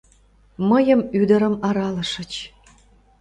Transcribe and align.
Мыйым, 0.69 1.01
ӱдырым, 1.19 1.55
аралышыч; 1.67 2.31